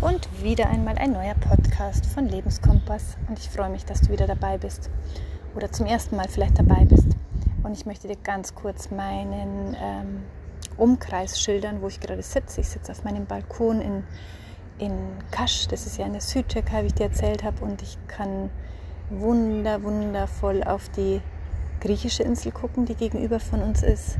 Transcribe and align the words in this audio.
und 0.00 0.42
wieder 0.42 0.68
einmal 0.68 0.98
ein 0.98 1.12
neuer 1.12 1.34
Podcast 1.34 2.06
von 2.06 2.26
Lebenskompass. 2.28 3.16
Und 3.28 3.38
ich 3.38 3.48
freue 3.48 3.70
mich, 3.70 3.84
dass 3.84 4.02
du 4.02 4.12
wieder 4.12 4.26
dabei 4.26 4.58
bist 4.58 4.90
oder 5.54 5.72
zum 5.72 5.86
ersten 5.86 6.16
Mal 6.16 6.28
vielleicht 6.28 6.58
dabei 6.58 6.84
bist. 6.84 7.08
Und 7.62 7.72
ich 7.72 7.86
möchte 7.86 8.06
dir 8.06 8.16
ganz 8.16 8.54
kurz 8.54 8.90
meinen 8.90 9.76
ähm, 9.80 10.22
Umkreis 10.76 11.40
schildern, 11.40 11.80
wo 11.80 11.88
ich 11.88 12.00
gerade 12.00 12.22
sitze. 12.22 12.60
Ich 12.60 12.68
sitze 12.68 12.92
auf 12.92 13.04
meinem 13.04 13.26
Balkon 13.26 13.80
in, 13.80 14.04
in 14.78 14.92
Kasch, 15.30 15.66
das 15.68 15.86
ist 15.86 15.96
ja 15.98 16.06
in 16.06 16.12
der 16.12 16.20
Südtürkei, 16.20 16.82
wie 16.82 16.88
ich 16.88 16.94
dir 16.94 17.04
erzählt 17.04 17.42
habe. 17.42 17.64
Und 17.64 17.82
ich 17.82 17.96
kann 18.06 18.50
wunder, 19.08 19.82
wundervoll 19.82 20.62
auf 20.62 20.88
die 20.90 21.20
griechische 21.80 22.22
Insel 22.22 22.52
gucken, 22.52 22.84
die 22.84 22.94
gegenüber 22.94 23.40
von 23.40 23.62
uns 23.62 23.82
ist. 23.82 24.18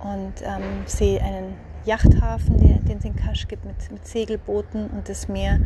Und 0.00 0.42
ähm, 0.42 0.82
sehe 0.86 1.22
einen 1.22 1.54
Yachthafen, 1.84 2.58
der, 2.58 2.78
den 2.78 2.98
es 2.98 3.04
in 3.04 3.16
Kasch 3.16 3.48
gibt, 3.48 3.64
mit, 3.64 3.90
mit 3.90 4.06
Segelbooten 4.06 4.88
und 4.88 5.08
das 5.08 5.28
Meer 5.28 5.60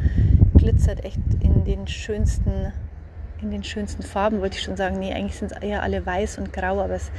glitzert 0.56 1.04
echt 1.04 1.20
in 1.40 1.64
den 1.64 1.86
schönsten 1.86 2.72
in 3.42 3.50
den 3.50 3.64
schönsten 3.64 4.02
Farben, 4.02 4.40
wollte 4.40 4.56
ich 4.56 4.62
schon 4.62 4.76
sagen. 4.76 4.98
Nee, 4.98 5.12
eigentlich 5.12 5.36
sind 5.36 5.52
es 5.52 5.58
eher 5.58 5.82
alle 5.82 6.04
weiß 6.06 6.38
und 6.38 6.52
grau, 6.52 6.80
aber 6.80 6.94
es, 6.94 7.10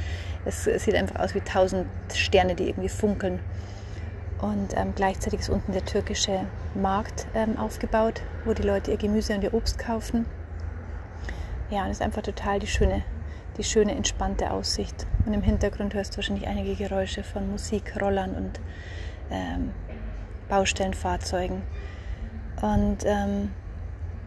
es, 0.44 0.64
sieht 0.84 0.94
einfach 0.94 1.20
aus 1.20 1.34
wie 1.34 1.40
tausend 1.40 1.86
Sterne, 2.12 2.54
die 2.54 2.68
irgendwie 2.68 2.88
funkeln. 2.88 3.38
Und 4.40 4.76
ähm, 4.76 4.92
gleichzeitig 4.94 5.40
ist 5.40 5.48
unten 5.48 5.72
der 5.72 5.84
türkische 5.84 6.40
Markt 6.74 7.26
ähm, 7.34 7.56
aufgebaut, 7.56 8.22
wo 8.44 8.52
die 8.52 8.62
Leute 8.62 8.92
ihr 8.92 8.96
Gemüse 8.96 9.34
und 9.34 9.42
ihr 9.42 9.54
Obst 9.54 9.78
kaufen. 9.78 10.26
Ja, 11.70 11.84
und 11.84 11.90
es 11.90 11.98
ist 11.98 12.02
einfach 12.02 12.22
total 12.22 12.60
die 12.60 12.66
schöne, 12.66 13.02
die 13.58 13.64
schöne, 13.64 13.94
entspannte 13.94 14.50
Aussicht. 14.50 15.06
Und 15.26 15.34
im 15.34 15.42
Hintergrund 15.42 15.94
hörst 15.94 16.14
du 16.14 16.18
wahrscheinlich 16.18 16.46
einige 16.46 16.74
Geräusche 16.74 17.22
von 17.22 17.50
Musik, 17.50 18.00
Rollern 18.00 18.34
und 18.34 18.60
ähm, 19.30 19.72
Baustellenfahrzeugen. 20.48 21.62
Und 22.62 22.98
ähm, 23.04 23.50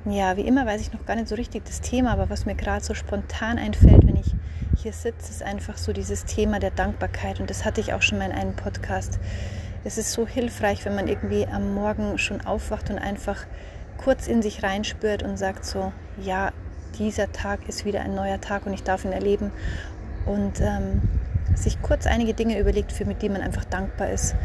ja, 0.06 0.36
wie 0.38 0.42
immer 0.42 0.66
weiß 0.66 0.82
ich 0.82 0.94
noch 0.94 1.06
gar 1.06 1.16
nicht 1.16 1.28
so 1.28 1.36
richtig 1.36 1.66
das 1.66 1.82
Thema, 1.82 2.12
aber 2.12 2.30
was 2.30 2.46
mir 2.46 2.56
gerade 2.56 2.84
so 2.84 2.94
spontan 2.94 3.58
einfällt, 3.58 4.06
wenn 4.06 4.18
ich 4.18 4.34
hier 4.78 4.94
sitze, 4.94 5.30
ist 5.30 5.44
einfach 5.44 5.78
so 5.78 5.94
dieses 5.94 6.26
Thema 6.26 6.60
der 6.60 6.72
Dankbarkeit. 6.72 7.40
Und 7.40 7.50
das 7.50 7.66
hatte 7.66 7.82
ich 7.82 7.94
auch 7.94 8.02
schon 8.02 8.18
mal 8.18 8.26
in 8.26 8.32
einem 8.32 8.56
Podcast. 8.56 9.20
Es 9.84 9.98
ist 9.98 10.12
so 10.12 10.28
hilfreich, 10.28 10.86
wenn 10.86 10.96
man 10.96 11.08
irgendwie 11.08 11.48
am 11.48 11.74
Morgen 11.74 12.18
schon 12.18 12.42
aufwacht 12.42 12.90
und 12.90 13.00
einfach 13.00 13.46
kurz 13.98 14.28
in 14.28 14.42
sich 14.42 14.64
reinspürt 14.64 15.24
und 15.24 15.38
sagt 15.38 15.66
so, 15.66 15.92
ja, 16.22 16.52
dieser 17.02 17.32
Tag 17.32 17.68
ist 17.68 17.86
wieder 17.86 18.02
ein 18.02 18.16
neuer 18.16 18.40
Tag 18.40 18.66
und 18.66 18.74
ich 18.74 18.84
darf 18.84 19.06
ihn 19.06 19.12
erleben. 19.12 19.52
Und 20.26 20.62
ähm, 20.62 21.02
sich 21.56 21.82
kurz 21.82 22.06
einige 22.06 22.34
Dinge 22.34 22.60
überlegt, 22.60 22.92
für 22.92 23.06
mit 23.06 23.22
denen 23.22 23.34
man 23.34 23.42
einfach 23.42 23.66
dankbar 23.66 24.10
ist. 24.10 24.36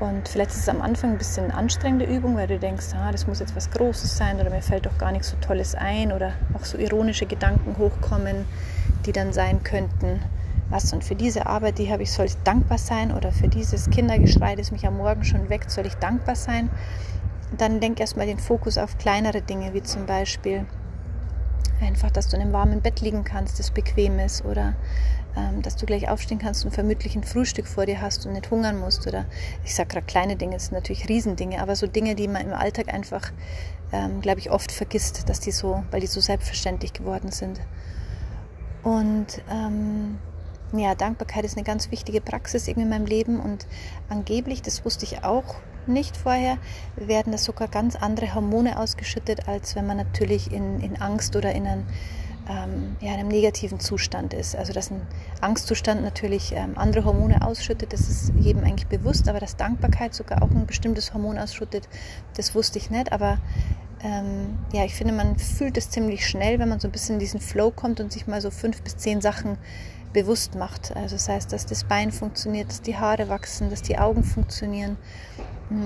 Und 0.00 0.28
vielleicht 0.28 0.50
ist 0.50 0.60
es 0.60 0.68
am 0.68 0.80
Anfang 0.80 1.12
ein 1.12 1.18
bisschen 1.18 1.44
eine 1.44 1.54
anstrengende 1.54 2.04
Übung, 2.04 2.36
weil 2.36 2.46
du 2.46 2.58
denkst, 2.58 2.86
ah, 2.94 3.10
das 3.10 3.26
muss 3.26 3.40
jetzt 3.40 3.56
was 3.56 3.70
Großes 3.70 4.16
sein 4.16 4.40
oder 4.40 4.48
mir 4.48 4.62
fällt 4.62 4.86
doch 4.86 4.96
gar 4.96 5.10
nichts 5.10 5.30
so 5.30 5.36
Tolles 5.40 5.74
ein 5.74 6.12
oder 6.12 6.34
auch 6.54 6.64
so 6.64 6.78
ironische 6.78 7.26
Gedanken 7.26 7.76
hochkommen, 7.78 8.44
die 9.06 9.12
dann 9.12 9.32
sein 9.32 9.64
könnten, 9.64 10.20
was 10.70 10.92
und 10.92 11.02
für 11.02 11.14
diese 11.14 11.46
Arbeit, 11.46 11.78
die 11.78 11.90
habe 11.90 12.02
ich, 12.02 12.12
soll 12.12 12.26
ich 12.26 12.36
dankbar 12.44 12.78
sein 12.78 13.12
oder 13.12 13.32
für 13.32 13.48
dieses 13.48 13.90
Kindergeschrei, 13.90 14.54
das 14.54 14.70
mich 14.70 14.86
am 14.86 14.98
Morgen 14.98 15.24
schon 15.24 15.48
weckt, 15.48 15.70
soll 15.70 15.86
ich 15.86 15.94
dankbar 15.94 16.36
sein. 16.36 16.70
Dann 17.56 17.80
denk 17.80 17.98
erstmal 17.98 18.26
den 18.26 18.38
Fokus 18.38 18.76
auf 18.76 18.98
kleinere 18.98 19.40
Dinge, 19.40 19.72
wie 19.72 19.82
zum 19.82 20.04
Beispiel 20.04 20.66
einfach, 21.80 22.10
dass 22.10 22.28
du 22.28 22.36
in 22.36 22.42
einem 22.42 22.52
warmen 22.52 22.80
Bett 22.80 23.00
liegen 23.00 23.24
kannst, 23.24 23.58
das 23.58 23.70
bequem 23.70 24.18
ist 24.18 24.44
oder 24.44 24.74
ähm, 25.36 25.62
dass 25.62 25.76
du 25.76 25.86
gleich 25.86 26.08
aufstehen 26.08 26.38
kannst 26.38 26.64
und 26.64 26.72
vermutlich 26.72 27.14
ein 27.14 27.24
Frühstück 27.24 27.66
vor 27.66 27.86
dir 27.86 28.00
hast 28.00 28.26
und 28.26 28.32
nicht 28.32 28.50
hungern 28.50 28.78
musst. 28.78 29.06
Oder 29.06 29.26
ich 29.64 29.74
sage 29.74 29.88
gerade 29.88 30.06
kleine 30.06 30.36
Dinge, 30.36 30.54
das 30.54 30.66
sind 30.66 30.74
natürlich 30.74 31.08
Riesendinge, 31.08 31.60
aber 31.60 31.76
so 31.76 31.86
Dinge, 31.86 32.14
die 32.14 32.28
man 32.28 32.42
im 32.42 32.52
Alltag 32.52 32.92
einfach, 32.92 33.32
ähm, 33.92 34.20
glaube 34.20 34.40
ich, 34.40 34.50
oft 34.50 34.72
vergisst, 34.72 35.28
dass 35.28 35.40
die 35.40 35.52
so, 35.52 35.84
weil 35.90 36.00
die 36.00 36.06
so 36.06 36.20
selbstverständlich 36.20 36.92
geworden 36.92 37.30
sind. 37.30 37.60
Und 38.82 39.42
ähm, 39.50 40.18
ja, 40.72 40.94
Dankbarkeit 40.94 41.44
ist 41.44 41.56
eine 41.56 41.64
ganz 41.64 41.90
wichtige 41.90 42.20
Praxis 42.20 42.68
in 42.68 42.88
meinem 42.88 43.06
Leben 43.06 43.40
und 43.40 43.66
angeblich, 44.08 44.62
das 44.62 44.84
wusste 44.84 45.04
ich 45.04 45.24
auch 45.24 45.56
nicht 45.86 46.16
vorher, 46.16 46.58
werden 46.96 47.32
da 47.32 47.38
sogar 47.38 47.68
ganz 47.68 47.96
andere 47.96 48.34
Hormone 48.34 48.78
ausgeschüttet, 48.78 49.48
als 49.48 49.76
wenn 49.76 49.86
man 49.86 49.96
natürlich 49.96 50.52
in, 50.52 50.80
in 50.80 51.00
Angst 51.00 51.36
oder 51.36 51.52
in 51.52 51.66
einem 51.66 51.84
ähm, 52.48 52.96
ja, 53.00 53.12
in 53.12 53.20
einem 53.20 53.28
negativen 53.28 53.78
Zustand 53.78 54.32
ist. 54.32 54.56
Also 54.56 54.72
dass 54.72 54.90
ein 54.90 55.02
Angstzustand 55.40 56.02
natürlich 56.02 56.52
ähm, 56.52 56.72
andere 56.76 57.04
Hormone 57.04 57.46
ausschüttet, 57.46 57.92
das 57.92 58.08
ist 58.08 58.32
jedem 58.38 58.64
eigentlich 58.64 58.86
bewusst, 58.86 59.28
aber 59.28 59.38
dass 59.38 59.56
Dankbarkeit 59.56 60.14
sogar 60.14 60.42
auch 60.42 60.50
ein 60.50 60.66
bestimmtes 60.66 61.12
Hormon 61.12 61.38
ausschüttet, 61.38 61.88
das 62.36 62.54
wusste 62.54 62.78
ich 62.78 62.90
nicht. 62.90 63.12
Aber 63.12 63.38
ähm, 64.02 64.58
ja, 64.72 64.84
ich 64.84 64.94
finde, 64.94 65.12
man 65.12 65.38
fühlt 65.38 65.76
es 65.76 65.90
ziemlich 65.90 66.26
schnell, 66.26 66.58
wenn 66.58 66.68
man 66.68 66.80
so 66.80 66.88
ein 66.88 66.92
bisschen 66.92 67.16
in 67.16 67.20
diesen 67.20 67.40
Flow 67.40 67.70
kommt 67.70 68.00
und 68.00 68.12
sich 68.12 68.26
mal 68.26 68.40
so 68.40 68.50
fünf 68.50 68.82
bis 68.82 68.96
zehn 68.96 69.20
Sachen 69.20 69.58
bewusst 70.12 70.54
macht. 70.54 70.96
Also 70.96 71.16
das 71.16 71.28
heißt, 71.28 71.52
dass 71.52 71.66
das 71.66 71.84
Bein 71.84 72.12
funktioniert, 72.12 72.70
dass 72.70 72.80
die 72.80 72.96
Haare 72.96 73.28
wachsen, 73.28 73.68
dass 73.70 73.82
die 73.82 73.98
Augen 73.98 74.24
funktionieren, 74.24 74.96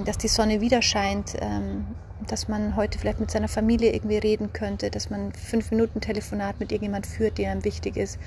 dass 0.05 0.19
die 0.19 0.29
Sonne 0.29 0.61
wieder 0.61 0.83
scheint, 0.83 1.35
ähm, 1.41 1.87
dass 2.29 2.49
man 2.49 2.77
heute 2.77 2.99
vielleicht 2.99 3.21
mit 3.21 3.31
seiner 3.31 3.49
Familie 3.49 3.93
irgendwie 3.93 4.19
reden 4.19 4.53
könnte, 4.53 4.91
dass 4.91 5.11
man 5.11 5.33
fünf 5.33 5.71
Minuten 5.71 6.01
Telefonat 6.01 6.61
mit 6.61 6.71
irgendjemand 6.71 7.07
führt, 7.07 7.39
der 7.39 7.51
einem 7.51 7.65
wichtig 7.65 7.97
ist 7.97 8.19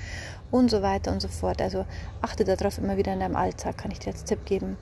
und 0.50 0.70
so 0.70 0.82
weiter 0.82 1.12
und 1.12 1.20
so 1.20 1.28
fort. 1.28 1.62
Also 1.62 1.86
achte 2.20 2.44
darauf 2.44 2.78
immer 2.78 2.96
wieder 2.96 3.12
in 3.12 3.20
deinem 3.20 3.36
Alltag, 3.36 3.78
kann 3.78 3.90
ich 3.90 3.98
dir 3.98 4.12
als 4.12 4.24
Tipp 4.24 4.44
geben. 4.44 4.76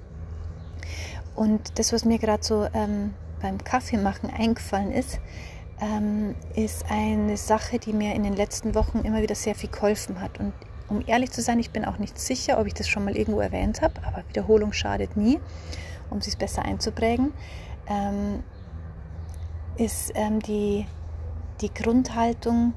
Und 1.34 1.78
das, 1.78 1.92
was 1.92 2.04
mir 2.04 2.18
gerade 2.18 2.42
so 2.42 2.66
ähm, 2.74 3.14
beim 3.41 3.58
Kaffeemachen 3.62 4.30
eingefallen 4.30 4.92
ist, 4.92 5.20
ähm, 5.80 6.34
ist 6.54 6.84
eine 6.91 7.36
Sache, 7.36 7.78
die 7.78 7.92
mir 7.92 8.14
in 8.14 8.22
den 8.22 8.34
letzten 8.34 8.74
Wochen 8.74 9.00
immer 9.00 9.22
wieder 9.22 9.34
sehr 9.34 9.54
viel 9.54 9.70
geholfen 9.70 10.20
hat. 10.20 10.38
Und 10.38 10.52
um 10.88 11.02
ehrlich 11.06 11.30
zu 11.30 11.42
sein, 11.42 11.58
ich 11.58 11.70
bin 11.70 11.84
auch 11.84 11.98
nicht 11.98 12.18
sicher, 12.18 12.58
ob 12.60 12.66
ich 12.66 12.74
das 12.74 12.88
schon 12.88 13.04
mal 13.04 13.16
irgendwo 13.16 13.41
erwähnt 13.41 13.82
habe, 13.82 13.94
aber 14.04 14.22
Wiederholung 14.28 14.72
schadet 14.72 15.16
nie, 15.16 15.41
um 16.14 16.20
sich 16.20 16.38
besser 16.38 16.64
einzuprägen. 16.64 17.32
Ähm, 17.86 18.42
ist 19.76 20.12
ähm, 20.14 20.41
die, 20.41 20.86
die 21.60 21.72
Grundhaltung 21.75 22.72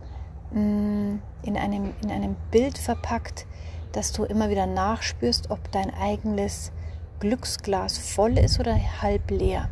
mh, 0.52 0.60
mm, 0.60 1.22
in, 1.44 1.58
einem, 1.58 1.94
in 2.02 2.12
einem 2.12 2.36
Bild 2.52 2.78
verpackt, 2.78 3.46
dass 3.92 4.12
du 4.12 4.24
immer 4.24 4.50
wieder 4.50 4.66
nachspürst, 4.66 5.50
ob 5.52 5.72
dein 5.72 5.94
eigenes 5.94 6.72
Glücksglas 7.20 7.98
voll 7.98 8.38
ist 8.38 8.60
oder 8.60 8.76
halb 9.02 9.32
leer. 9.32 9.70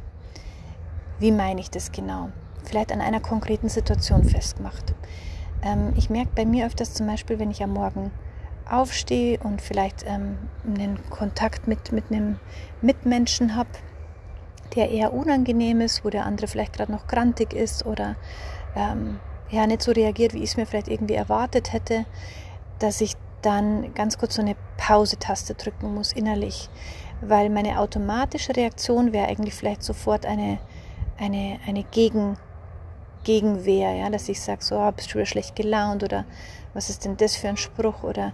Wie 1.20 1.32
meine 1.32 1.62
ich 1.62 1.70
das 1.70 1.92
genau? 1.92 2.30
Vielleicht 2.64 2.92
an 2.92 3.02
einer 3.02 3.20
konkreten 3.20 3.70
Situation 3.70 4.24
festgemacht. 4.24 4.94
Ähm, 5.62 5.94
ich 5.96 6.10
merke 6.10 6.32
bei 6.36 6.46
mir 6.46 6.66
öfters 6.66 6.94
zum 6.94 7.08
Beispiel, 7.08 7.40
wenn 7.40 7.52
ich 7.52 7.64
am 7.64 7.74
Morgen 7.74 8.12
aufstehe 8.70 9.40
und 9.40 9.62
vielleicht 9.62 10.04
ähm, 10.06 10.38
einen 10.66 11.00
Kontakt 11.10 11.68
mit, 11.68 11.92
mit 11.92 12.06
einem 12.12 12.40
Mitmenschen 12.82 13.56
habe, 13.56 13.70
der 14.76 14.92
eher 14.92 15.14
unangenehm 15.14 15.82
ist, 15.82 16.04
wo 16.04 16.10
der 16.10 16.26
andere 16.26 16.48
vielleicht 16.48 16.74
gerade 16.74 16.92
noch 16.92 17.08
grantig 17.08 17.54
ist 17.54 17.86
oder 17.86 18.16
ähm, 18.76 19.20
ja 19.50 19.68
nicht 19.68 19.82
so 19.82 19.92
reagiert, 19.92 20.34
wie 20.34 20.40
ich 20.40 20.52
es 20.52 20.58
mir 20.58 20.66
vielleicht 20.66 20.88
irgendwie 20.88 21.14
erwartet 21.14 21.74
hätte, 21.74 22.06
dass 22.80 23.02
ich 23.02 23.14
dann 23.42 23.94
ganz 23.94 24.18
kurz 24.18 24.36
so 24.36 24.42
eine 24.42 24.56
Pause-Taste 24.78 25.54
drücken 25.54 25.94
muss 25.94 26.12
innerlich, 26.12 26.70
weil 27.22 27.50
meine 27.50 27.80
automatische 27.80 28.56
Reaktion 28.56 29.14
wäre 29.14 29.28
eigentlich 29.28 29.54
vielleicht 29.54 29.84
sofort 29.84 30.26
eine, 30.26 30.58
eine, 31.18 31.60
eine 31.68 31.84
Gegen, 31.84 32.38
Gegenwehr, 33.26 33.94
ja, 33.94 34.10
dass 34.10 34.30
ich 34.30 34.40
sage, 34.40 34.64
so, 34.64 34.78
oh, 34.78 34.92
bist 34.92 35.10
du 35.10 35.16
wieder 35.16 35.26
schlecht 35.26 35.56
gelaunt 35.58 36.04
oder 36.04 36.24
was 36.74 36.90
ist 36.90 37.04
denn 37.04 37.18
das 37.18 37.36
für 37.36 37.50
ein 37.50 37.58
Spruch 37.58 38.04
oder 38.04 38.32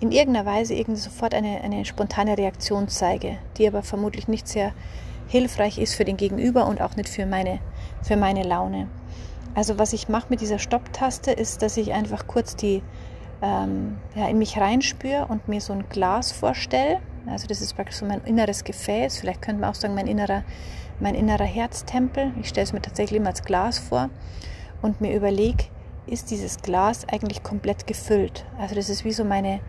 in 0.00 0.12
irgendeiner 0.12 0.46
Weise 0.46 0.74
irgendwie 0.74 1.00
sofort 1.00 1.34
eine, 1.34 1.60
eine 1.62 1.84
spontane 1.84 2.38
Reaktion 2.38 2.88
zeige, 2.88 3.38
die 3.56 3.66
aber 3.66 3.82
vermutlich 3.82 4.28
nicht 4.28 4.46
sehr 4.46 4.72
hilfreich 5.28 5.78
ist 5.78 5.94
für 5.94 6.04
den 6.04 6.16
Gegenüber 6.16 6.66
und 6.66 6.80
auch 6.80 6.94
nicht 6.94 7.08
für 7.08 7.26
meine, 7.26 7.58
für 8.02 8.16
meine 8.16 8.42
Laune. 8.42 8.88
Also 9.54 9.78
was 9.78 9.92
ich 9.92 10.08
mache 10.08 10.26
mit 10.28 10.40
dieser 10.40 10.58
Stopptaste 10.58 11.32
ist, 11.32 11.62
dass 11.62 11.76
ich 11.76 11.92
einfach 11.92 12.26
kurz 12.26 12.56
die 12.56 12.82
ähm, 13.42 13.98
ja, 14.14 14.28
in 14.28 14.38
mich 14.38 14.58
reinspüre 14.58 15.26
und 15.26 15.48
mir 15.48 15.60
so 15.60 15.72
ein 15.72 15.88
Glas 15.88 16.32
vorstelle. 16.32 17.00
Also 17.26 17.46
das 17.46 17.60
ist 17.60 17.74
praktisch 17.74 17.96
so 17.96 18.06
mein 18.06 18.22
inneres 18.24 18.64
Gefäß. 18.64 19.18
Vielleicht 19.18 19.42
könnte 19.42 19.60
man 19.60 19.70
auch 19.70 19.74
sagen 19.74 19.94
mein 19.94 20.06
innerer, 20.06 20.42
mein 21.00 21.14
innerer 21.14 21.44
Herztempel. 21.44 22.32
Ich 22.40 22.48
stelle 22.48 22.64
es 22.64 22.72
mir 22.72 22.82
tatsächlich 22.82 23.18
immer 23.18 23.30
als 23.30 23.44
Glas 23.44 23.78
vor 23.78 24.10
und 24.82 25.00
mir 25.00 25.14
überlege, 25.14 25.64
ist 26.06 26.30
dieses 26.30 26.58
Glas 26.58 27.06
eigentlich 27.08 27.42
komplett 27.42 27.86
gefüllt? 27.86 28.44
Also 28.58 28.74
das 28.74 28.88
ist 28.88 29.04
wie 29.04 29.12
so 29.12 29.24
meine, 29.24 29.60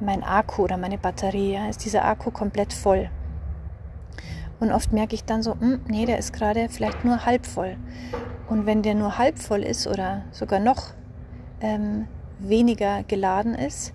mein 0.00 0.22
Akku 0.22 0.62
oder 0.62 0.76
meine 0.76 0.98
Batterie. 0.98 1.54
Ja? 1.54 1.68
Ist 1.68 1.84
dieser 1.84 2.04
Akku 2.04 2.30
komplett 2.30 2.72
voll? 2.72 3.10
Und 4.60 4.72
oft 4.72 4.92
merke 4.92 5.14
ich 5.14 5.24
dann 5.24 5.42
so, 5.42 5.58
hm, 5.58 5.80
nee, 5.88 6.06
der 6.06 6.18
ist 6.18 6.32
gerade 6.32 6.68
vielleicht 6.68 7.04
nur 7.04 7.26
halb 7.26 7.44
voll. 7.44 7.76
Und 8.48 8.66
wenn 8.66 8.82
der 8.82 8.94
nur 8.94 9.18
halb 9.18 9.38
voll 9.38 9.62
ist 9.62 9.86
oder 9.86 10.22
sogar 10.30 10.60
noch 10.60 10.94
ähm, 11.60 12.06
weniger 12.38 13.02
geladen 13.02 13.54
ist, 13.54 13.92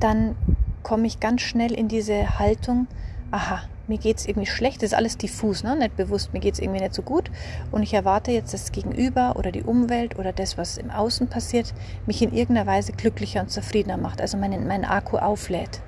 dann 0.00 0.36
komme 0.82 1.06
ich 1.06 1.20
ganz 1.20 1.42
schnell 1.42 1.72
in 1.72 1.88
diese 1.88 2.38
Haltung, 2.38 2.86
aha, 3.30 3.62
mir 3.88 3.98
geht 3.98 4.18
es 4.18 4.26
irgendwie 4.26 4.46
schlecht, 4.46 4.82
das 4.82 4.90
ist 4.92 4.94
alles 4.94 5.16
diffus, 5.16 5.62
ne? 5.62 5.76
nicht 5.76 5.96
bewusst, 5.96 6.32
mir 6.32 6.40
geht 6.40 6.54
es 6.54 6.60
irgendwie 6.60 6.80
nicht 6.80 6.94
so 6.94 7.02
gut 7.02 7.30
und 7.70 7.82
ich 7.82 7.94
erwarte 7.94 8.30
jetzt, 8.30 8.52
dass 8.52 8.62
das 8.62 8.72
Gegenüber 8.72 9.36
oder 9.36 9.50
die 9.50 9.62
Umwelt 9.62 10.18
oder 10.18 10.32
das, 10.32 10.58
was 10.58 10.78
im 10.78 10.90
Außen 10.90 11.28
passiert, 11.28 11.74
mich 12.06 12.22
in 12.22 12.32
irgendeiner 12.32 12.66
Weise 12.66 12.92
glücklicher 12.92 13.40
und 13.40 13.50
zufriedener 13.50 13.96
macht, 13.96 14.20
also 14.20 14.36
meinen 14.36 14.66
mein 14.66 14.84
Akku 14.84 15.16
auflädt. 15.16 15.80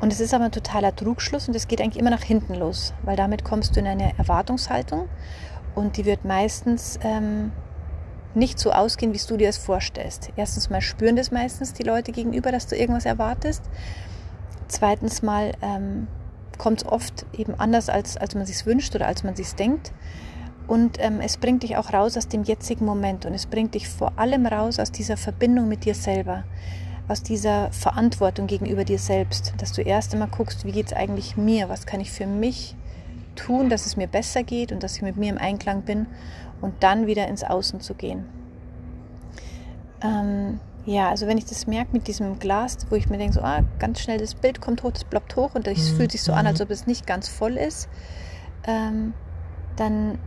Und 0.00 0.12
es 0.12 0.20
ist 0.20 0.32
aber 0.32 0.44
ein 0.44 0.52
totaler 0.52 0.96
Trugschluss 0.96 1.48
und 1.48 1.54
es 1.54 1.68
geht 1.68 1.80
eigentlich 1.80 2.00
immer 2.00 2.10
nach 2.10 2.22
hinten 2.22 2.54
los, 2.54 2.94
weil 3.02 3.16
damit 3.16 3.44
kommst 3.44 3.76
du 3.76 3.80
in 3.80 3.86
eine 3.86 4.16
Erwartungshaltung 4.18 5.08
und 5.74 5.96
die 5.98 6.06
wird 6.06 6.24
meistens 6.24 6.98
ähm, 7.02 7.52
nicht 8.34 8.58
so 8.58 8.72
ausgehen, 8.72 9.12
wie 9.12 9.18
du 9.18 9.36
dir 9.36 9.48
das 9.48 9.58
vorstellst. 9.58 10.30
Erstens 10.36 10.70
mal 10.70 10.80
spüren 10.80 11.16
das 11.16 11.30
meistens 11.30 11.72
die 11.72 11.82
Leute 11.82 12.12
gegenüber, 12.12 12.52
dass 12.52 12.66
du 12.66 12.76
irgendwas 12.76 13.04
erwartest. 13.04 13.62
Zweitens 14.68 15.22
mal 15.22 15.52
ähm, 15.62 16.06
kommt 16.60 16.82
es 16.82 16.86
oft 16.86 17.24
eben 17.32 17.54
anders, 17.54 17.88
als, 17.88 18.18
als 18.18 18.34
man 18.34 18.44
sich 18.44 18.66
wünscht 18.66 18.94
oder 18.94 19.06
als 19.06 19.24
man 19.24 19.34
sich 19.34 19.54
denkt. 19.54 19.92
Und 20.68 20.98
ähm, 21.00 21.20
es 21.22 21.38
bringt 21.38 21.62
dich 21.62 21.78
auch 21.78 21.94
raus 21.94 22.18
aus 22.18 22.28
dem 22.28 22.44
jetzigen 22.44 22.84
Moment 22.84 23.24
und 23.24 23.32
es 23.32 23.46
bringt 23.46 23.74
dich 23.74 23.88
vor 23.88 24.12
allem 24.16 24.44
raus 24.44 24.78
aus 24.78 24.92
dieser 24.92 25.16
Verbindung 25.16 25.68
mit 25.68 25.86
dir 25.86 25.94
selber, 25.94 26.44
aus 27.08 27.22
dieser 27.22 27.72
Verantwortung 27.72 28.46
gegenüber 28.46 28.84
dir 28.84 28.98
selbst, 28.98 29.54
dass 29.56 29.72
du 29.72 29.80
erst 29.80 30.12
einmal 30.12 30.28
guckst, 30.28 30.66
wie 30.66 30.72
geht 30.72 30.88
es 30.88 30.92
eigentlich 30.92 31.38
mir, 31.38 31.70
was 31.70 31.86
kann 31.86 32.00
ich 32.00 32.10
für 32.12 32.26
mich 32.26 32.76
tun, 33.36 33.70
dass 33.70 33.86
es 33.86 33.96
mir 33.96 34.06
besser 34.06 34.42
geht 34.42 34.70
und 34.70 34.82
dass 34.82 34.96
ich 34.96 35.02
mit 35.02 35.16
mir 35.16 35.30
im 35.30 35.38
Einklang 35.38 35.80
bin 35.80 36.06
und 36.60 36.74
dann 36.80 37.06
wieder 37.06 37.26
ins 37.26 37.42
Außen 37.42 37.80
zu 37.80 37.94
gehen. 37.94 38.26
Ähm, 40.02 40.60
ja, 40.86 41.10
also 41.10 41.26
wenn 41.26 41.38
ich 41.38 41.44
das 41.44 41.66
merke 41.66 41.92
mit 41.92 42.08
diesem 42.08 42.38
Glas, 42.38 42.78
wo 42.88 42.96
ich 42.96 43.08
mir 43.08 43.18
denke, 43.18 43.34
so, 43.34 43.40
ah, 43.42 43.62
ganz 43.78 44.00
schnell 44.00 44.18
das 44.18 44.34
Bild 44.34 44.60
kommt 44.60 44.82
hoch, 44.82 44.92
das 44.92 45.04
ploppt 45.04 45.36
hoch 45.36 45.54
und 45.54 45.66
es 45.66 45.92
mhm. 45.92 45.96
fühlt 45.96 46.12
sich 46.12 46.22
so 46.22 46.32
an, 46.32 46.46
als 46.46 46.58
mhm. 46.58 46.64
ob 46.64 46.70
es 46.70 46.86
nicht 46.86 47.06
ganz 47.06 47.28
voll 47.28 47.56
ist, 47.56 47.88
ähm, 48.66 49.12
dann 49.76 50.18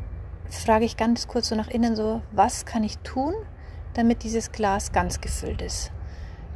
frage 0.50 0.86
ich 0.86 0.98
ganz 0.98 1.28
kurz 1.28 1.50
so 1.50 1.56
nach 1.56 1.70
innen 1.70 1.96
so, 1.96 2.22
was 2.32 2.66
kann 2.66 2.84
ich 2.84 2.98
tun, 3.00 3.34
damit 3.96 4.24
dieses 4.24 4.52
Glas 4.52 4.92
ganz 4.92 5.22
gefüllt 5.22 5.62
ist? 5.62 5.92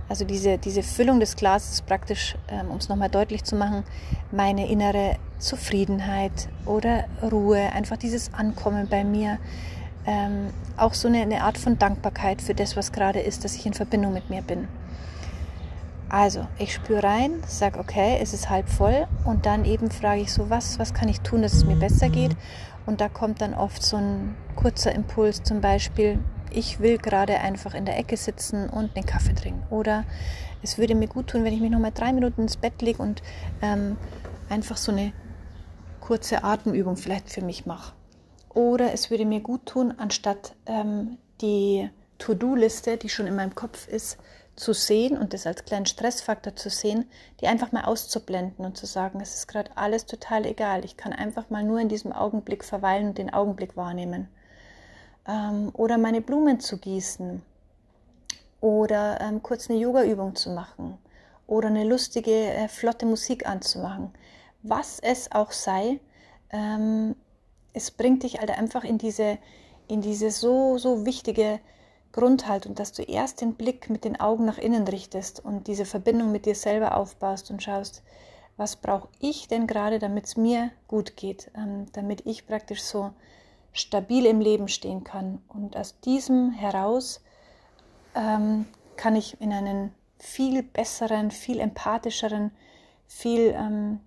Also 0.10 0.24
diese, 0.24 0.58
diese 0.58 0.84
Füllung 0.84 1.20
des 1.20 1.36
Glases 1.36 1.74
ist 1.74 1.86
praktisch, 1.86 2.36
ähm, 2.48 2.72
um 2.72 2.78
es 2.78 2.88
nochmal 2.88 3.10
deutlich 3.10 3.44
zu 3.44 3.56
machen, 3.56 3.84
meine 4.32 4.70
innere 4.70 5.18
Zufriedenheit 5.38 6.48
oder 6.66 7.06
Ruhe, 7.22 7.74
einfach 7.74 7.98
dieses 7.98 8.34
Ankommen 8.34 8.88
bei 8.88 9.04
mir, 9.04 9.38
ähm, 10.08 10.54
auch 10.78 10.94
so 10.94 11.08
eine, 11.08 11.22
eine 11.22 11.44
Art 11.44 11.58
von 11.58 11.78
Dankbarkeit 11.78 12.42
für 12.42 12.56
das, 12.56 12.76
was 12.76 12.92
gerade 12.92 13.20
ist, 13.20 13.44
dass 13.44 13.56
ich 13.56 13.66
in 13.66 13.74
Verbindung 13.74 14.14
mit 14.14 14.30
mir 14.30 14.42
bin. 14.42 14.68
Also, 16.10 16.48
ich 16.58 16.74
spüre 16.74 17.04
rein, 17.04 17.44
sage, 17.46 17.78
okay, 17.80 18.18
es 18.22 18.34
ist 18.34 18.50
halb 18.50 18.70
voll 18.70 19.06
und 19.26 19.46
dann 19.46 19.66
eben 19.66 19.92
frage 19.92 20.22
ich 20.22 20.32
so, 20.32 20.50
was, 20.50 20.80
was 20.80 20.94
kann 20.94 21.10
ich 21.10 21.20
tun, 21.20 21.42
dass 21.42 21.54
es 21.54 21.66
mir 21.66 21.76
besser 21.76 22.08
geht? 22.08 22.36
Und 22.86 23.02
da 23.02 23.10
kommt 23.10 23.42
dann 23.42 23.54
oft 23.54 23.84
so 23.84 23.98
ein 23.98 24.36
kurzer 24.56 24.96
Impuls, 24.96 25.44
zum 25.44 25.60
Beispiel, 25.60 26.20
ich 26.50 26.80
will 26.80 26.98
gerade 26.98 27.42
einfach 27.42 27.74
in 27.74 27.84
der 27.84 27.98
Ecke 27.98 28.16
sitzen 28.16 28.70
und 28.70 28.96
einen 28.96 29.06
Kaffee 29.06 29.36
trinken. 29.36 29.64
Oder 29.70 30.06
es 30.64 30.78
würde 30.78 30.96
mir 30.96 31.10
gut 31.10 31.28
tun, 31.28 31.44
wenn 31.44 31.54
ich 31.54 31.60
mich 31.60 31.72
noch 31.72 31.80
mal 31.80 31.92
drei 31.92 32.14
Minuten 32.14 32.44
ins 32.44 32.56
Bett 32.56 32.82
lege 32.82 33.02
und 33.02 33.22
ähm, 33.62 33.98
einfach 34.48 34.78
so 34.78 34.94
eine 34.94 35.12
kurze 36.00 36.46
Atemübung 36.46 36.96
vielleicht 36.96 37.30
für 37.30 37.42
mich 37.42 37.66
mache. 37.66 37.97
Oder 38.58 38.92
es 38.92 39.12
würde 39.12 39.28
mir 39.28 39.42
gut 39.42 39.68
tun, 39.68 39.94
anstatt 39.98 40.56
ähm, 40.66 41.20
die 41.42 41.92
To-Do-Liste, 42.18 42.98
die 42.98 43.08
schon 43.08 43.28
in 43.28 43.36
meinem 43.36 43.54
Kopf 43.54 43.88
ist, 43.88 44.18
zu 44.56 44.74
sehen 44.74 45.16
und 45.16 45.34
das 45.36 45.46
als 45.46 45.64
kleinen 45.64 45.86
Stressfaktor 45.86 46.56
zu 46.56 46.72
sehen, 46.72 47.06
die 47.40 47.46
einfach 47.46 47.72
mal 47.72 47.86
auszublenden 47.86 48.66
und 48.66 48.76
zu 48.76 48.88
sagen, 48.88 49.22
es 49.22 49.36
ist 49.36 49.48
gerade 49.48 49.70
alles 49.76 50.08
total 50.08 50.44
egal. 50.48 50.84
Ich 50.86 50.98
kann 50.98 51.14
einfach 51.14 51.52
mal 51.52 51.64
nur 51.64 51.80
in 51.80 51.88
diesem 51.88 52.12
Augenblick 52.12 52.64
verweilen 52.64 53.10
und 53.10 53.20
den 53.20 53.32
Augenblick 53.32 53.78
wahrnehmen. 53.78 54.28
Ähm, 55.28 55.70
oder 55.74 56.00
meine 56.00 56.22
Blumen 56.22 56.60
zu 56.60 56.80
gießen. 56.80 57.44
Oder 58.60 59.22
ähm, 59.22 59.44
kurz 59.44 59.70
eine 59.70 59.78
Yoga-Übung 59.78 60.34
zu 60.34 60.50
machen. 60.50 60.98
Oder 61.46 61.68
eine 61.68 61.84
lustige, 61.84 62.32
äh, 62.32 62.68
flotte 62.70 63.06
Musik 63.06 63.48
anzumachen. 63.48 64.16
Was 64.64 65.00
es 65.00 65.32
auch 65.32 65.52
sei, 65.52 66.00
ähm, 66.50 67.16
es 67.74 67.92
bringt 67.92 68.24
dich 68.24 68.40
halt 68.40 68.52
einfach 68.52 68.84
in 68.84 68.98
diese, 68.98 69.38
in 69.88 70.02
diese 70.02 70.32
so, 70.32 70.78
so 70.78 71.06
wichtige 71.06 71.60
Grundhaltung, 72.12 72.74
dass 72.74 72.94
du 72.94 73.04
erst 73.04 73.42
den 73.42 73.56
Blick 73.56 73.90
mit 73.90 74.04
den 74.04 74.20
Augen 74.20 74.46
nach 74.46 74.58
innen 74.58 74.88
richtest 74.88 75.44
und 75.44 75.68
diese 75.68 75.86
Verbindung 75.86 76.32
mit 76.32 76.46
dir 76.46 76.56
selber 76.56 76.98
aufbaust 76.98 77.52
und 77.52 77.62
schaust, 77.62 78.02
was 78.58 78.76
brauche 78.76 79.08
ich 79.20 79.48
denn 79.48 79.68
gerade, 79.68 80.00
damit 80.00 80.26
es 80.26 80.36
mir 80.36 80.72
gut 80.88 81.16
geht, 81.16 81.52
ähm, 81.56 81.86
damit 81.94 82.26
ich 82.26 82.48
praktisch 82.48 82.82
so 82.82 83.12
stabil 83.72 84.26
im 84.26 84.42
Leben 84.42 84.68
stehen 84.68 85.04
kann. 85.04 85.42
Und 85.48 85.78
aus 85.78 86.00
diesem 86.00 86.52
heraus 86.52 87.22
ähm, 88.16 88.66
kann 88.96 89.16
ich 89.16 89.40
in 89.40 89.54
einen 89.54 89.94
viel 90.18 90.64
besseren, 90.64 91.30
viel 91.30 91.60
empathischeren, 91.60 92.52
viel 93.06 93.54
ähm, 93.56 94.00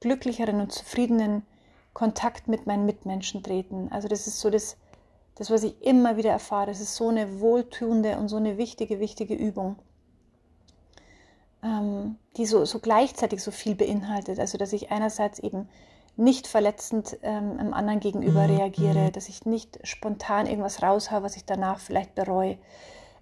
glücklicheren 0.00 0.60
und 0.60 0.70
zufriedenen 0.70 1.42
Kontakt 1.94 2.48
mit 2.48 2.66
meinen 2.66 2.84
Mitmenschen 2.84 3.42
treten. 3.42 3.88
Also 3.90 4.08
das 4.08 4.26
ist 4.26 4.40
so 4.40 4.50
das, 4.50 4.76
das, 5.36 5.50
was 5.50 5.62
ich 5.62 5.80
immer 5.82 6.16
wieder 6.16 6.30
erfahre. 6.30 6.66
Das 6.66 6.80
ist 6.80 6.96
so 6.96 7.08
eine 7.08 7.40
wohltuende 7.40 8.18
und 8.18 8.28
so 8.28 8.36
eine 8.36 8.58
wichtige, 8.58 9.00
wichtige 9.00 9.34
Übung, 9.34 9.76
ähm, 11.62 12.16
die 12.36 12.46
so, 12.46 12.64
so 12.64 12.80
gleichzeitig 12.80 13.42
so 13.42 13.52
viel 13.52 13.76
beinhaltet. 13.76 14.40
Also 14.40 14.58
dass 14.58 14.72
ich 14.72 14.90
einerseits 14.90 15.38
eben 15.38 15.68
nicht 16.16 16.46
verletzend 16.46 17.16
ähm, 17.22 17.58
einem 17.58 17.74
anderen 17.74 18.00
gegenüber 18.00 18.46
mhm. 18.46 18.56
reagiere, 18.56 19.06
mhm. 19.06 19.12
dass 19.12 19.28
ich 19.28 19.46
nicht 19.46 19.78
spontan 19.84 20.46
irgendwas 20.46 20.82
raushaue, 20.82 21.22
was 21.22 21.36
ich 21.36 21.44
danach 21.44 21.78
vielleicht 21.78 22.14
bereue. 22.14 22.58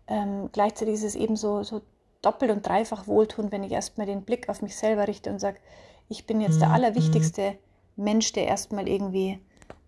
Ähm, 0.09 0.51
gleichzeitig 0.53 0.95
ist 0.95 1.05
es 1.05 1.15
eben 1.15 1.37
so, 1.37 1.63
so 1.63 1.83
doppelt 2.23 2.51
und 2.51 2.67
dreifach 2.67 3.07
wohltun, 3.07 3.53
wenn 3.53 3.65
ich 3.65 3.73
erstmal 3.73 4.07
den 4.07 4.23
Blick 4.23 4.49
auf 4.49 4.63
mich 4.63 4.77
selber 4.77 5.09
richte 5.09 5.31
und 5.31 5.41
sage, 5.41 5.59
ich 6.09 6.27
bin 6.27 6.41
jetzt 6.41 6.61
der 6.61 6.69
mhm. 6.69 6.75
allerwichtigste 6.75 7.57
Mensch, 7.97 8.33
der 8.33 8.47
erstmal 8.47 8.89
irgendwie 8.89 9.39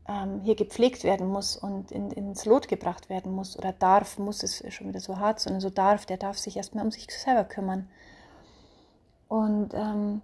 ähm, 0.09 0.41
hier 0.43 0.55
gepflegt 0.55 1.05
werden 1.05 1.27
muss 1.27 1.57
und 1.57 1.91
in, 1.91 2.11
ins 2.11 2.45
Lot 2.45 2.69
gebracht 2.69 3.09
werden 3.09 3.33
muss 3.33 3.59
oder 3.59 3.73
darf, 3.73 4.19
muss 4.19 4.43
es 4.43 4.63
schon 4.73 4.89
wieder 4.89 5.01
so 5.01 5.19
hart, 5.19 5.41
sondern 5.41 5.61
so 5.61 5.71
darf, 5.71 6.07
der 6.07 6.19
darf 6.19 6.39
sich 6.39 6.57
erstmal 6.57 6.85
um 6.85 6.91
sich 6.91 7.07
selber 7.11 7.45
kümmern. 7.45 7.89
Und 9.29 9.73
ähm, 9.75 10.21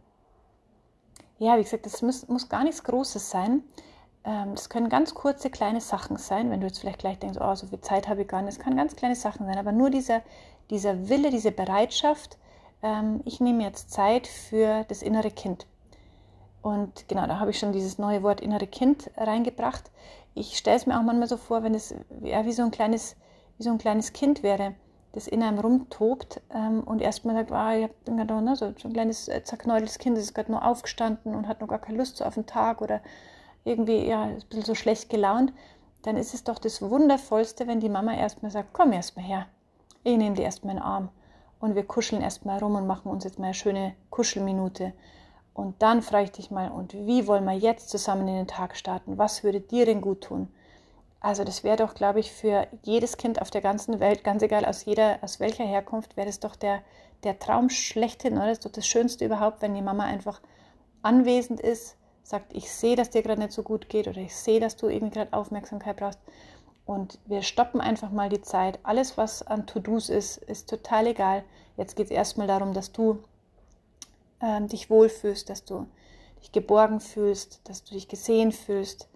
ja, 1.38 1.56
wie 1.56 1.62
gesagt, 1.62 1.86
das 1.86 2.02
muss, 2.02 2.28
muss 2.28 2.48
gar 2.48 2.64
nichts 2.64 2.84
Großes 2.84 3.30
sein. 3.30 3.62
Ähm, 4.24 4.54
das 4.54 4.68
können 4.68 4.90
ganz 4.90 5.14
kurze, 5.14 5.48
kleine 5.48 5.80
Sachen 5.80 6.18
sein, 6.18 6.50
wenn 6.50 6.60
du 6.60 6.66
jetzt 6.66 6.80
vielleicht 6.80 6.98
gleich 6.98 7.18
denkst, 7.18 7.38
oh, 7.40 7.54
so 7.54 7.66
viel 7.66 7.80
Zeit 7.80 8.08
habe 8.08 8.22
ich 8.22 8.28
gar 8.28 8.42
nicht. 8.42 8.58
Das 8.58 8.62
kann 8.64 8.76
ganz 8.76 8.94
kleine 8.96 9.16
Sachen 9.16 9.46
sein, 9.46 9.58
aber 9.58 9.72
nur 9.72 9.88
dieser, 9.88 10.22
dieser 10.68 11.08
Wille, 11.08 11.30
diese 11.30 11.52
Bereitschaft, 11.52 12.36
ähm, 12.82 13.22
ich 13.24 13.40
nehme 13.40 13.64
jetzt 13.64 13.90
Zeit 13.90 14.26
für 14.26 14.84
das 14.88 15.00
innere 15.02 15.30
Kind. 15.30 15.66
Und 16.62 17.08
genau, 17.08 17.26
da 17.26 17.38
habe 17.38 17.50
ich 17.50 17.58
schon 17.58 17.72
dieses 17.72 17.98
neue 17.98 18.22
Wort 18.22 18.40
innere 18.40 18.66
Kind 18.66 19.10
reingebracht. 19.16 19.90
Ich 20.34 20.58
stelle 20.58 20.76
es 20.76 20.86
mir 20.86 20.98
auch 20.98 21.02
manchmal 21.02 21.28
so 21.28 21.36
vor, 21.36 21.62
wenn 21.62 21.74
es 21.74 21.94
wie, 22.20 22.52
so 22.52 22.62
ein 22.62 22.70
kleines, 22.70 23.16
wie 23.56 23.64
so 23.64 23.70
ein 23.70 23.78
kleines 23.78 24.12
Kind 24.12 24.42
wäre, 24.42 24.74
das 25.12 25.26
in 25.26 25.42
einem 25.42 25.58
rumtobt 25.58 26.40
ähm, 26.54 26.82
und 26.84 27.00
erstmal 27.00 27.34
sagt, 27.34 27.50
ah, 27.50 27.74
ich 27.74 27.84
habe 27.84 27.94
gerade 28.04 28.42
ne, 28.42 28.56
so, 28.56 28.66
ein 28.66 28.92
kleines 28.92 29.28
äh, 29.28 29.42
zerknäueltes 29.42 29.98
Kind, 29.98 30.16
das 30.16 30.24
ist 30.24 30.34
gerade 30.34 30.52
nur 30.52 30.64
aufgestanden 30.64 31.34
und 31.34 31.48
hat 31.48 31.60
noch 31.60 31.68
gar 31.68 31.80
keine 31.80 31.98
Lust 31.98 32.18
so 32.18 32.24
auf 32.24 32.34
den 32.34 32.46
Tag 32.46 32.80
oder 32.80 33.00
irgendwie 33.64 34.06
ja, 34.06 34.30
ist 34.30 34.44
ein 34.44 34.48
bisschen 34.48 34.64
so 34.64 34.74
schlecht 34.74 35.10
gelaunt, 35.10 35.52
dann 36.02 36.16
ist 36.16 36.32
es 36.32 36.44
doch 36.44 36.58
das 36.58 36.80
Wundervollste, 36.80 37.66
wenn 37.66 37.80
die 37.80 37.88
Mama 37.88 38.14
erstmal 38.14 38.50
sagt, 38.50 38.72
komm 38.72 38.92
erstmal 38.92 39.24
her, 39.24 39.46
ich 40.04 40.16
nehme 40.16 40.36
dir 40.36 40.44
erstmal 40.44 40.76
einen 40.76 40.82
Arm 40.82 41.08
und 41.58 41.74
wir 41.74 41.84
kuscheln 41.84 42.22
erstmal 42.22 42.58
rum 42.58 42.76
und 42.76 42.86
machen 42.86 43.10
uns 43.10 43.24
jetzt 43.24 43.38
mal 43.38 43.46
eine 43.46 43.54
schöne 43.54 43.94
Kuschelminute. 44.10 44.92
Und 45.54 45.82
dann 45.82 46.02
frage 46.02 46.24
ich 46.24 46.32
dich 46.32 46.50
mal, 46.50 46.70
und 46.70 46.94
wie 46.94 47.26
wollen 47.26 47.44
wir 47.44 47.54
jetzt 47.54 47.90
zusammen 47.90 48.28
in 48.28 48.34
den 48.34 48.46
Tag 48.46 48.76
starten? 48.76 49.18
Was 49.18 49.44
würde 49.44 49.60
dir 49.60 49.84
denn 49.84 50.00
gut 50.00 50.22
tun? 50.22 50.48
Also 51.20 51.44
das 51.44 51.64
wäre 51.64 51.76
doch, 51.76 51.94
glaube 51.94 52.20
ich, 52.20 52.32
für 52.32 52.66
jedes 52.82 53.18
Kind 53.18 53.42
auf 53.42 53.50
der 53.50 53.60
ganzen 53.60 54.00
Welt, 54.00 54.24
ganz 54.24 54.42
egal 54.42 54.64
aus 54.64 54.86
jeder, 54.86 55.18
aus 55.22 55.38
welcher 55.38 55.64
Herkunft, 55.64 56.16
wäre 56.16 56.26
das 56.26 56.40
doch 56.40 56.56
der, 56.56 56.82
der 57.24 57.38
Traum 57.38 57.68
schlechthin, 57.68 58.34
oder? 58.34 58.46
Das 58.46 58.58
ist 58.58 58.64
doch 58.64 58.72
das 58.72 58.86
Schönste 58.86 59.26
überhaupt, 59.26 59.60
wenn 59.60 59.74
die 59.74 59.82
Mama 59.82 60.04
einfach 60.04 60.40
anwesend 61.02 61.60
ist, 61.60 61.96
sagt, 62.22 62.54
ich 62.54 62.72
sehe, 62.72 62.96
dass 62.96 63.10
dir 63.10 63.22
gerade 63.22 63.40
nicht 63.40 63.52
so 63.52 63.62
gut 63.62 63.88
geht 63.88 64.08
oder 64.08 64.18
ich 64.18 64.34
sehe, 64.34 64.60
dass 64.60 64.76
du 64.76 64.88
irgendwie 64.88 65.14
gerade 65.14 65.32
Aufmerksamkeit 65.32 65.96
brauchst. 65.96 66.20
Und 66.86 67.18
wir 67.26 67.42
stoppen 67.42 67.80
einfach 67.80 68.10
mal 68.10 68.28
die 68.30 68.40
Zeit. 68.40 68.78
Alles, 68.82 69.18
was 69.18 69.46
an 69.46 69.66
To-Dos 69.66 70.08
ist, 70.08 70.38
ist 70.38 70.68
total 70.70 71.08
egal. 71.08 71.44
Jetzt 71.76 71.96
geht 71.96 72.06
es 72.06 72.10
erstmal 72.10 72.46
darum, 72.46 72.72
dass 72.72 72.92
du 72.92 73.22
ähm, 74.40 74.68
dich 74.68 74.90
wohlfühlst, 74.90 75.48
dass 75.48 75.64
du 75.64 75.86
dich 76.40 76.52
geborgen 76.52 77.00
fühlst, 77.00 77.60
dass 77.64 77.84
du 77.84 77.94
dich 77.94 78.08
gesehen 78.08 78.52
fühlst 78.52 79.08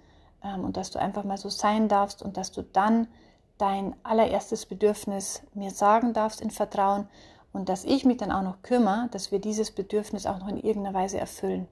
ähm, 0.42 0.64
und 0.64 0.76
dass 0.76 0.90
du 0.90 0.98
einfach 0.98 1.24
mal 1.24 1.38
so 1.38 1.48
sein 1.48 1.88
darfst 1.88 2.22
und 2.22 2.36
dass 2.36 2.52
du 2.52 2.62
dann 2.62 3.08
dein 3.58 3.94
allererstes 4.02 4.66
Bedürfnis 4.66 5.42
mir 5.54 5.70
sagen 5.70 6.12
darfst 6.12 6.40
in 6.40 6.50
Vertrauen 6.50 7.08
und 7.52 7.68
dass 7.68 7.84
ich 7.84 8.04
mich 8.04 8.18
dann 8.18 8.32
auch 8.32 8.42
noch 8.42 8.62
kümmere, 8.62 9.08
dass 9.12 9.30
wir 9.30 9.38
dieses 9.38 9.70
Bedürfnis 9.70 10.26
auch 10.26 10.38
noch 10.38 10.48
in 10.48 10.58
irgendeiner 10.58 10.98
Weise 10.98 11.18
erfüllen. 11.18 11.68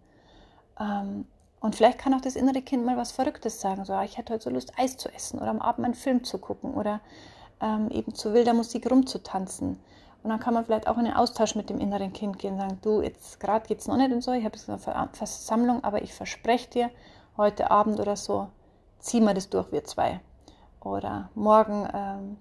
Ähm, 0.79 1.27
und 1.61 1.77
vielleicht 1.77 1.99
kann 1.99 2.15
auch 2.15 2.21
das 2.21 2.35
innere 2.35 2.63
Kind 2.63 2.85
mal 2.85 2.97
was 2.97 3.13
Verrücktes 3.13 3.61
sagen. 3.61 3.85
So, 3.85 3.93
ah, 3.93 4.05
ich 4.05 4.19
hätte 4.19 4.33
heute 4.33 4.45
so 4.45 4.51
Lust, 4.51 4.73
Eis 4.77 4.97
zu 4.97 5.09
essen 5.13 5.39
oder 5.39 5.51
am 5.51 5.61
Abend 5.61 5.85
einen 5.85 5.95
Film 5.95 6.25
zu 6.25 6.39
gucken 6.39 6.75
oder 6.75 7.01
ähm, 7.61 7.89
eben 7.91 8.15
zu 8.15 8.33
wilder 8.33 8.55
Musik 8.55 8.91
rumzutanzen. 8.91 9.79
Und 10.23 10.31
dann 10.31 10.39
kann 10.39 10.55
man 10.55 10.65
vielleicht 10.65 10.87
auch 10.87 10.99
in 10.99 11.05
den 11.05 11.15
Austausch 11.15 11.57
mit 11.57 11.69
dem 11.69 11.81
inneren 11.81 12.13
Kind 12.13 12.39
gehen 12.39 12.55
und 12.55 12.61
sagen, 12.61 12.79
du, 12.83 13.03
jetzt 13.03 13.41
gerade 13.41 13.67
geht 13.67 13.81
es 13.81 13.89
noch 13.89 13.97
nicht 13.97 14.13
und 14.13 14.23
so, 14.23 14.33
ich 14.33 14.45
habe 14.45 14.57
jetzt 14.57 14.69
eine 14.69 14.79
Versammlung, 15.13 15.83
aber 15.83 16.03
ich 16.03 16.15
verspreche 16.15 16.71
dir, 16.71 16.91
heute 17.37 17.71
Abend 17.71 17.99
oder 17.99 18.17
so, 18.17 18.49
ziehen 18.99 19.25
wir 19.25 19.35
das 19.35 19.49
durch, 19.51 19.73
wir 19.73 19.85
zwei. 19.85 20.21
Oder 20.81 21.31
morgen 21.35 21.89
ähm, 21.93 22.37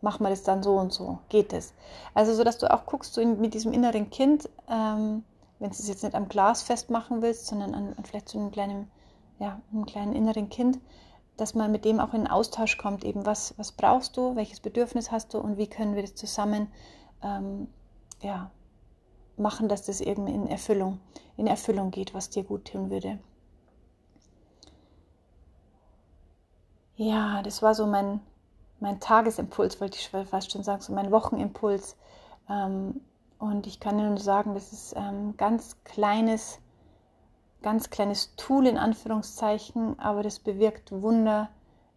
machen 0.00 0.24
wir 0.24 0.30
das 0.30 0.42
dann 0.42 0.62
so 0.62 0.76
und 0.76 0.92
so, 0.92 1.18
geht 1.28 1.52
es. 1.52 1.74
Also 2.14 2.34
so, 2.34 2.44
dass 2.44 2.58
du 2.58 2.70
auch 2.70 2.86
guckst, 2.86 3.14
so 3.14 3.24
mit 3.24 3.54
diesem 3.54 3.72
inneren 3.72 4.10
Kind, 4.10 4.48
ähm, 4.68 5.24
wenn 5.58 5.70
du 5.70 5.76
es 5.76 5.88
jetzt 5.88 6.02
nicht 6.02 6.14
am 6.14 6.28
Glas 6.28 6.62
festmachen 6.62 7.22
willst, 7.22 7.46
sondern 7.46 7.74
an, 7.74 7.94
an 7.96 8.04
vielleicht 8.04 8.28
so 8.28 8.38
einem 8.38 8.50
kleinen, 8.50 8.90
ja, 9.38 9.60
einem 9.72 9.86
kleinen 9.86 10.14
inneren 10.14 10.48
Kind, 10.48 10.78
dass 11.36 11.54
man 11.54 11.72
mit 11.72 11.84
dem 11.84 12.00
auch 12.00 12.14
in 12.14 12.26
Austausch 12.26 12.78
kommt, 12.78 13.04
eben 13.04 13.26
was, 13.26 13.54
was 13.56 13.72
brauchst 13.72 14.16
du, 14.16 14.36
welches 14.36 14.60
Bedürfnis 14.60 15.10
hast 15.10 15.34
du? 15.34 15.38
Und 15.38 15.56
wie 15.56 15.66
können 15.66 15.94
wir 15.96 16.02
das 16.02 16.14
zusammen 16.14 16.68
ähm, 17.24 17.66
ja, 18.20 18.50
machen, 19.36 19.68
dass 19.68 19.84
das 19.86 20.00
irgendwie 20.00 20.34
in 20.34 20.46
Erfüllung, 20.46 21.00
in 21.36 21.46
Erfüllung 21.46 21.90
geht, 21.90 22.14
was 22.14 22.30
dir 22.30 22.44
gut 22.44 22.66
tun 22.66 22.90
würde. 22.90 23.18
Ja, 26.96 27.42
das 27.42 27.60
war 27.60 27.74
so 27.74 27.86
mein, 27.86 28.20
mein 28.78 29.00
Tagesimpuls, 29.00 29.80
wollte 29.80 29.98
ich 29.98 30.08
fast 30.28 30.52
schon 30.52 30.62
sagen, 30.62 30.80
so 30.80 30.92
mein 30.92 31.10
Wochenimpuls. 31.10 31.96
Ähm, 32.48 33.00
und 33.38 33.66
ich 33.66 33.80
kann 33.80 33.96
nur 33.96 34.16
sagen, 34.18 34.54
das 34.54 34.72
ist 34.72 34.94
ähm, 34.96 35.36
ganz 35.36 35.82
kleines, 35.82 36.60
ganz 37.62 37.90
kleines 37.90 38.36
Tool 38.36 38.66
in 38.66 38.78
Anführungszeichen, 38.78 39.98
aber 39.98 40.22
das 40.22 40.38
bewirkt 40.38 40.92
Wunder, 40.92 41.48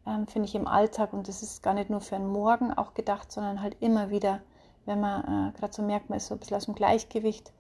ähm, 0.08 0.26
finde 0.26 0.48
ich, 0.48 0.56
im 0.56 0.68
Alltag. 0.68 1.14
Und 1.14 1.28
das 1.28 1.44
ist 1.44 1.62
gar 1.62 1.76
nicht 1.76 1.92
nur 1.92 2.02
für 2.02 2.16
einen 2.16 2.28
Morgen 2.28 2.74
auch 2.74 2.96
gedacht, 2.96 3.32
sondern 3.32 3.62
halt 3.62 3.78
immer 3.82 4.10
wieder, 4.10 4.42
wenn 4.88 5.00
man 5.00 5.22
äh, 5.22 5.58
gerade 5.58 5.74
so 5.74 5.82
merkt, 5.82 6.10
man 6.10 6.17
ist 6.17 6.27
so 6.27 6.36
ein 6.36 6.39
bisschen 6.39 6.58
aus 6.58 6.65
dem 6.65 6.75
Gleichgewicht, 6.75 7.51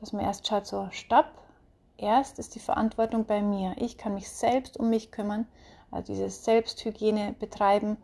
dass 0.00 0.12
man 0.12 0.24
erst 0.24 0.48
schaut, 0.48 0.66
so 0.66 0.88
stopp, 0.90 1.26
erst 1.96 2.38
ist 2.38 2.54
die 2.54 2.60
Verantwortung 2.60 3.24
bei 3.24 3.40
mir. 3.40 3.74
Ich 3.76 3.98
kann 3.98 4.14
mich 4.14 4.28
selbst 4.30 4.78
um 4.78 4.90
mich 4.90 5.12
kümmern, 5.12 5.46
also 5.90 6.12
diese 6.12 6.28
Selbsthygiene 6.28 7.34
betreiben 7.38 7.96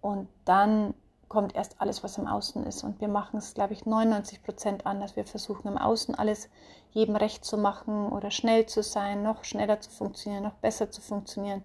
und 0.00 0.28
dann 0.44 0.94
kommt 1.28 1.54
erst 1.54 1.80
alles, 1.80 2.02
was 2.02 2.18
im 2.18 2.26
Außen 2.26 2.64
ist. 2.64 2.82
Und 2.82 3.00
wir 3.00 3.08
machen 3.08 3.36
es, 3.38 3.54
glaube 3.54 3.74
ich, 3.74 3.84
99 3.84 4.42
Prozent 4.42 4.86
anders. 4.86 5.14
Wir 5.14 5.24
versuchen 5.24 5.68
im 5.68 5.78
Außen 5.78 6.14
alles 6.14 6.48
jedem 6.92 7.16
recht 7.16 7.44
zu 7.44 7.58
machen 7.58 8.08
oder 8.08 8.30
schnell 8.30 8.66
zu 8.66 8.82
sein, 8.82 9.22
noch 9.22 9.44
schneller 9.44 9.80
zu 9.80 9.90
funktionieren, 9.90 10.42
noch 10.42 10.54
besser 10.54 10.90
zu 10.90 11.00
funktionieren, 11.00 11.62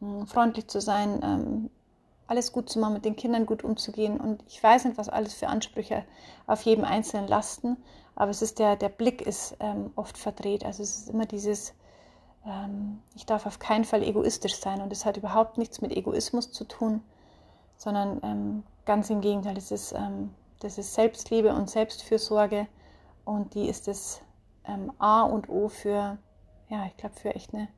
hm, 0.00 0.26
freundlich 0.26 0.68
zu 0.68 0.80
sein, 0.80 1.20
ähm, 1.22 1.70
alles 2.26 2.52
gut 2.52 2.68
zu 2.70 2.78
machen, 2.78 2.94
mit 2.94 3.04
den 3.04 3.16
Kindern 3.16 3.46
gut 3.46 3.64
umzugehen. 3.64 4.20
Und 4.20 4.42
ich 4.48 4.62
weiß 4.62 4.84
nicht, 4.84 4.98
was 4.98 5.08
alles 5.08 5.34
für 5.34 5.48
Ansprüche 5.48 6.04
auf 6.46 6.62
jedem 6.62 6.84
Einzelnen 6.84 7.28
lasten, 7.28 7.76
aber 8.16 8.30
es 8.30 8.42
ist 8.42 8.58
der, 8.58 8.76
der 8.76 8.88
Blick 8.88 9.22
ist 9.22 9.56
ähm, 9.60 9.92
oft 9.96 10.16
verdreht. 10.16 10.64
Also 10.64 10.82
es 10.82 10.98
ist 10.98 11.10
immer 11.10 11.26
dieses, 11.26 11.74
ähm, 12.46 13.00
ich 13.14 13.26
darf 13.26 13.46
auf 13.46 13.58
keinen 13.58 13.84
Fall 13.84 14.02
egoistisch 14.02 14.56
sein. 14.56 14.80
Und 14.80 14.92
es 14.92 15.04
hat 15.04 15.16
überhaupt 15.16 15.58
nichts 15.58 15.80
mit 15.80 15.90
Egoismus 15.90 16.52
zu 16.52 16.64
tun, 16.64 17.02
sondern 17.76 18.20
ähm, 18.22 18.62
Ganz 18.84 19.08
im 19.08 19.22
Gegenteil, 19.22 19.54
das 19.54 19.70
ist, 19.70 19.92
ähm, 19.92 20.34
das 20.60 20.76
ist 20.76 20.92
Selbstliebe 20.94 21.54
und 21.54 21.70
Selbstfürsorge 21.70 22.66
und 23.24 23.54
die 23.54 23.68
ist 23.68 23.88
das 23.88 24.20
ähm, 24.66 24.92
A 24.98 25.22
und 25.22 25.48
O 25.48 25.68
für, 25.68 26.18
ja, 26.68 26.84
ich 26.86 26.96
glaube, 26.98 27.14
für 27.14 27.34
echt 27.34 27.54
eine, 27.54 27.68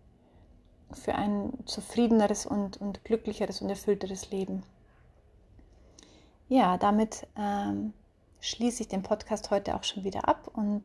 für 0.92 1.14
ein 1.14 1.52
zufriedeneres 1.66 2.46
und, 2.46 2.76
und 2.80 3.04
glücklicheres 3.04 3.60
und 3.60 3.68
erfüllteres 3.68 4.30
Leben. 4.30 4.62
Ja, 6.48 6.76
damit 6.78 7.26
ähm, 7.36 7.92
schließe 8.40 8.82
ich 8.82 8.88
den 8.88 9.02
Podcast 9.02 9.50
heute 9.50 9.74
auch 9.74 9.84
schon 9.84 10.04
wieder 10.04 10.28
ab 10.28 10.50
und 10.54 10.84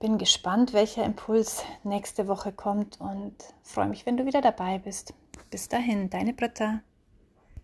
bin 0.00 0.18
gespannt, 0.18 0.72
welcher 0.72 1.04
Impuls 1.04 1.62
nächste 1.84 2.26
Woche 2.26 2.52
kommt 2.52 3.00
und 3.00 3.34
freue 3.62 3.88
mich, 3.88 4.04
wenn 4.06 4.16
du 4.16 4.26
wieder 4.26 4.40
dabei 4.40 4.78
bist. 4.78 5.14
Bis 5.50 5.68
dahin, 5.68 6.10
deine 6.10 6.32
Britta. 6.32 6.80